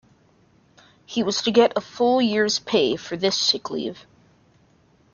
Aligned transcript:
He 1.05 1.21
was 1.21 1.43
to 1.43 1.51
get 1.51 1.73
a 1.77 1.79
full 1.79 2.23
year's 2.23 2.57
pay 2.57 2.95
for 2.95 3.15
this 3.15 3.37
sick 3.37 3.69
leave. 3.69 4.07